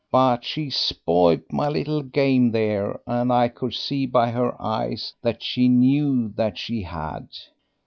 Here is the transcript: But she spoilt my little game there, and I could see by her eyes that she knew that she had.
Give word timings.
But 0.11 0.43
she 0.43 0.71
spoilt 0.71 1.41
my 1.51 1.69
little 1.69 2.01
game 2.01 2.49
there, 2.49 2.99
and 3.05 3.31
I 3.31 3.49
could 3.49 3.75
see 3.75 4.07
by 4.07 4.31
her 4.31 4.59
eyes 4.59 5.13
that 5.21 5.43
she 5.43 5.67
knew 5.69 6.29
that 6.29 6.57
she 6.57 6.81
had. 6.81 7.27